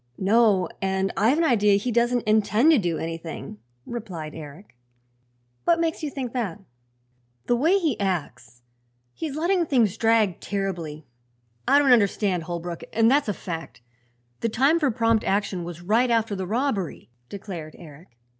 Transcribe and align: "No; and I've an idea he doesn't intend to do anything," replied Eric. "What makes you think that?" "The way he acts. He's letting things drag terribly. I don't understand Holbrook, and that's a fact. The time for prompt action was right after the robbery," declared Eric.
"No; 0.17 0.67
and 0.81 1.13
I've 1.15 1.37
an 1.37 1.43
idea 1.43 1.75
he 1.75 1.91
doesn't 1.91 2.23
intend 2.27 2.71
to 2.71 2.79
do 2.79 2.97
anything," 2.97 3.59
replied 3.85 4.33
Eric. 4.33 4.75
"What 5.65 5.79
makes 5.79 6.01
you 6.01 6.09
think 6.09 6.33
that?" 6.33 6.59
"The 7.45 7.55
way 7.55 7.77
he 7.77 7.99
acts. 7.99 8.63
He's 9.13 9.35
letting 9.35 9.67
things 9.67 9.97
drag 9.97 10.39
terribly. 10.39 11.05
I 11.67 11.77
don't 11.77 11.93
understand 11.93 12.45
Holbrook, 12.45 12.83
and 12.91 13.11
that's 13.11 13.29
a 13.29 13.33
fact. 13.35 13.83
The 14.39 14.49
time 14.49 14.79
for 14.79 14.89
prompt 14.89 15.23
action 15.23 15.63
was 15.63 15.81
right 15.83 16.09
after 16.09 16.35
the 16.35 16.47
robbery," 16.47 17.11
declared 17.29 17.75
Eric. 17.77 18.17